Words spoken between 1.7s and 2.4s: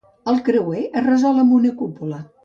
cúpula.